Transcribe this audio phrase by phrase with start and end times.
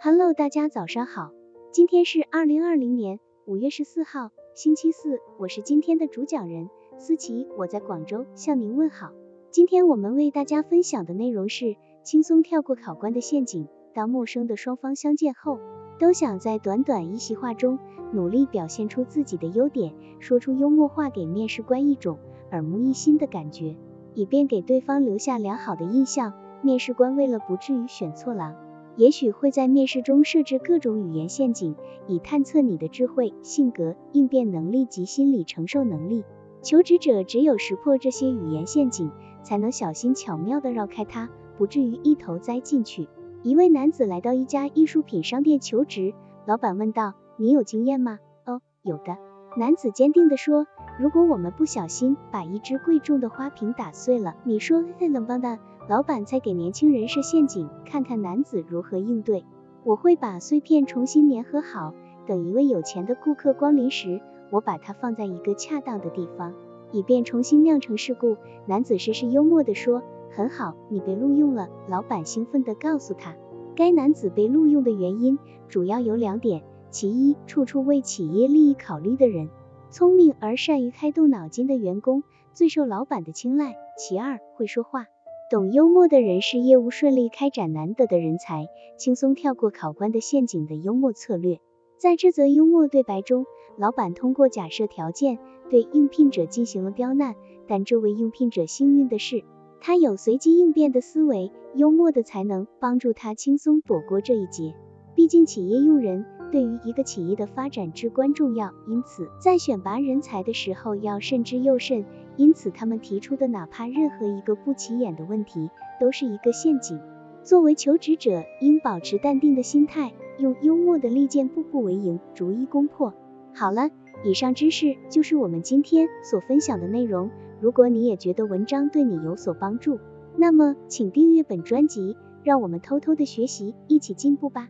[0.00, 1.32] Hello，大家早上好，
[1.70, 9.10] 今天是二零二零年五月十四号，星期四，我是今天的主讲人思琪，我在广州向您问好。
[9.50, 13.68] 今天我们为大家分享的内容是轻松跳过考官的陷阱。
[13.92, 15.58] 当陌生的双方相见后，
[15.98, 17.78] 都想在短短一席话中
[18.12, 22.18] 努力表现出自己的优点，说出幽默话，给面试官一种
[22.50, 23.76] 耳目一新的感觉，
[24.14, 26.32] 以便给对方留下良好的印象。
[26.62, 28.56] 面试官为了不至于选错狼，
[28.96, 36.24] 也许会在面试中设置各种语言陷阱，以探测你的智慧、性格、应变能力及心理承受能力。
[36.62, 39.10] 求职者只有识破这些语言陷阱，
[39.42, 43.08] 才能小心巧妙地绕开它，不至于一头栽进去。
[43.42, 46.14] 一位男子来到一家艺术品商店求职，
[46.46, 49.16] 老板问道：“你有经验吗？”“哦，有的。”
[49.58, 50.66] 男子坚定地说
[51.00, 59.46] ：“如果我们不小心把一只贵重的花瓶打碎了，你说会怎么办？”老板在给年轻人设陷阱，看看男子如何应对。
[59.82, 61.94] 我会把碎片重新粘合好，
[62.26, 66.52] 等一位有钱的顾客光临时，我把它放在一个恰当的地方，
[66.92, 68.36] 以便重新酿成事故。
[68.66, 70.02] 男子时时幽默地说。
[70.32, 71.68] 很好，你被录用了。
[71.88, 73.36] 老板兴奋地告诉他，
[73.74, 79.48] 该男子被录用的原因主要有两点：其一，处处为企业利益考虑的人，
[79.90, 85.06] 聪明而善于开动脑筋的员工最受老板的青睐；其二，会说话、
[85.50, 91.60] 懂幽默的人是业务顺利开展难得的人才，轻松跳过考官的陷阱的幽默策略。
[91.98, 95.38] 在这则幽默对白中，老板通过假设条件
[95.70, 97.34] 对应聘者进行了刁难，
[97.66, 99.44] 但这位应聘者幸运的是。
[99.78, 104.74] 他有随机应变的思维，幽默的才能帮助他轻松躲过这一劫。
[105.14, 112.04] 毕竟企业用人对于一个企业的发展至关重要，因此在选拔人才的时候要慎之又慎。
[112.36, 117.00] 因此他们提出的哪怕任何一个不起眼的问题，都是一个陷阱。
[117.42, 123.14] 作为求职者，应保持淡定的心态，用幽默的利剑步步为营，逐一攻破。
[123.54, 123.88] 好了，
[124.22, 127.30] 以上知识就是我们今天所分享的内容。
[127.58, 129.98] 如果你也觉得文章对你有所帮助，
[130.36, 134.68] 那么请订阅本专辑，让我们偷偷的学习，一起进步吧。